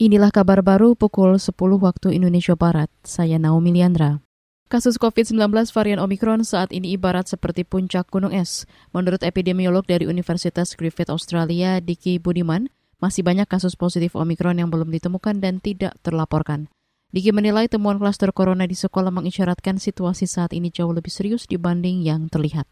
[0.00, 2.88] Inilah kabar baru pukul 10 waktu Indonesia Barat.
[3.04, 4.24] Saya Naomi Liandra.
[4.72, 5.36] Kasus COVID-19
[5.76, 8.64] varian Omicron saat ini ibarat seperti puncak gunung es.
[8.96, 14.88] Menurut epidemiolog dari Universitas Griffith Australia, Diki Budiman, masih banyak kasus positif Omicron yang belum
[14.88, 16.72] ditemukan dan tidak terlaporkan.
[17.12, 22.00] Diki menilai temuan klaster corona di sekolah mengisyaratkan situasi saat ini jauh lebih serius dibanding
[22.00, 22.64] yang terlihat.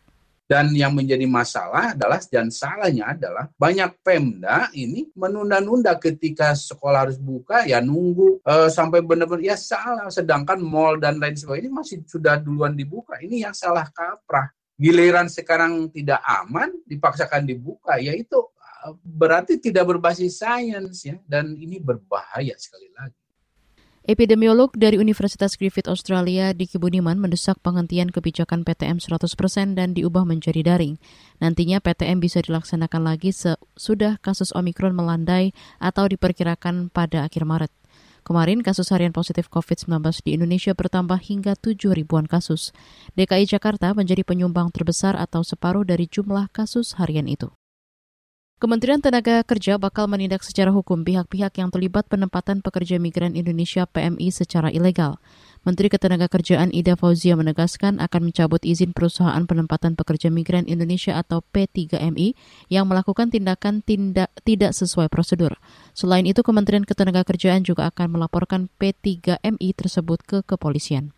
[0.49, 7.21] Dan yang menjadi masalah adalah dan salahnya adalah banyak Pemda ini menunda-nunda ketika sekolah harus
[7.21, 12.41] buka ya nunggu uh, sampai benar-benar ya salah sedangkan mall dan lain sebagainya masih sudah
[12.41, 13.21] duluan dibuka.
[13.21, 14.49] Ini yang salah kaprah.
[14.81, 18.41] Giliran sekarang tidak aman dipaksakan dibuka ya itu
[18.89, 23.28] uh, berarti tidak berbasis sains ya dan ini berbahaya sekali lagi.
[24.09, 30.65] Epidemiolog dari Universitas Griffith Australia, Diki Budiman, mendesak penghentian kebijakan PTM 100% dan diubah menjadi
[30.65, 30.97] daring.
[31.45, 37.69] Nantinya PTM bisa dilaksanakan lagi sesudah kasus Omikron melandai atau diperkirakan pada akhir Maret.
[38.25, 42.73] Kemarin kasus harian positif COVID-19 di Indonesia bertambah hingga 7 ribuan kasus.
[43.13, 47.53] DKI Jakarta menjadi penyumbang terbesar atau separuh dari jumlah kasus harian itu.
[48.59, 54.35] Kementerian Tenaga Kerja bakal menindak secara hukum pihak-pihak yang terlibat penempatan pekerja migran Indonesia PMI
[54.35, 55.23] secara ilegal.
[55.63, 62.35] Menteri Ketenagakerjaan Ida Fauzia menegaskan akan mencabut izin perusahaan penempatan pekerja migran Indonesia atau P3MI
[62.67, 65.55] yang melakukan tindakan tindak tidak sesuai prosedur.
[65.95, 71.15] Selain itu, Kementerian Ketenagakerjaan juga akan melaporkan P3MI tersebut ke kepolisian.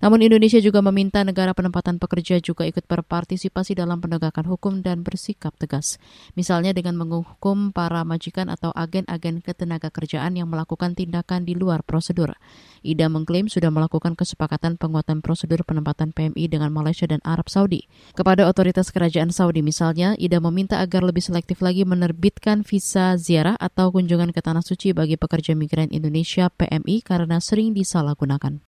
[0.00, 5.52] Namun Indonesia juga meminta negara penempatan pekerja juga ikut berpartisipasi dalam penegakan hukum dan bersikap
[5.60, 6.00] tegas.
[6.38, 12.32] Misalnya dengan menghukum para majikan atau agen-agen ketenaga kerjaan yang melakukan tindakan di luar prosedur.
[12.80, 17.86] Ida mengklaim sudah melakukan kesepakatan penguatan prosedur penempatan PMI dengan Malaysia dan Arab Saudi.
[18.16, 23.90] Kepada otoritas kerajaan Saudi misalnya, Ida meminta agar lebih selektif lagi menerbitkan visa ziarah atau
[23.94, 28.71] kunjungan ke Tanah Suci bagi pekerja migran Indonesia PMI karena sering disalahgunakan.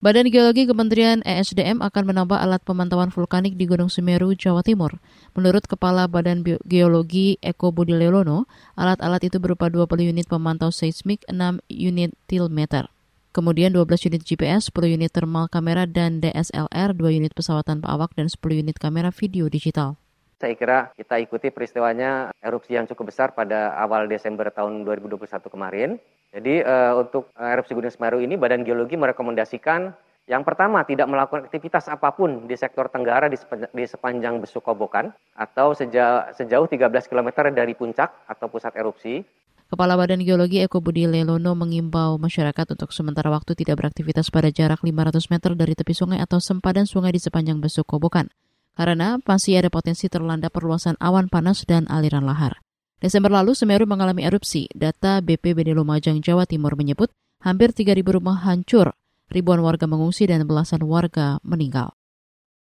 [0.00, 4.96] Badan Geologi Kementerian ESDM akan menambah alat pemantauan vulkanik di Gunung Semeru, Jawa Timur.
[5.36, 8.48] Menurut Kepala Badan Geologi Eko Budi Lelono,
[8.80, 12.88] alat-alat itu berupa 20 unit pemantau seismik, 6 unit tilmeter.
[13.36, 18.16] Kemudian 12 unit GPS, 10 unit thermal kamera dan DSLR, 2 unit pesawat tanpa awak,
[18.16, 19.99] dan 10 unit kamera video digital.
[20.40, 26.00] Saya kira kita ikuti peristiwanya erupsi yang cukup besar pada awal Desember tahun 2021 kemarin
[26.30, 29.90] jadi uh, untuk erupsi Gunung Semeru ini Badan Geologi merekomendasikan
[30.30, 33.34] yang pertama tidak melakukan aktivitas apa pun di sektor Tenggara di
[33.74, 39.26] di sepanjang Besuk Kobokan atau sejauh, sejauh 13 km dari puncak atau pusat erupsi.
[39.66, 44.82] Kepala Badan Geologi Eko Budi Lelono mengimbau masyarakat untuk sementara waktu tidak beraktivitas pada jarak
[44.86, 48.30] 500 meter dari tepi sungai atau sempadan sungai di sepanjang Besuk Kobokan
[48.80, 52.64] karena masih ada potensi terlanda perluasan awan panas dan aliran lahar.
[52.96, 54.72] Desember lalu Semeru mengalami erupsi.
[54.72, 57.12] Data BPBD Lumajang, Jawa Timur menyebut
[57.44, 58.96] hampir 3.000 rumah hancur,
[59.28, 61.92] ribuan warga mengungsi dan belasan warga meninggal.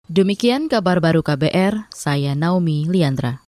[0.07, 3.43] Demikian kabar baru KBR, saya Naomi Liandra.